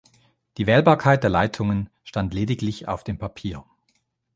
[0.57, 3.63] Die Wählbarkeit der Leitungen stand lediglich auf dem Papier.